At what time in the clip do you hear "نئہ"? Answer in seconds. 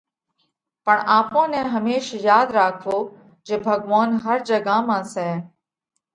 1.51-1.61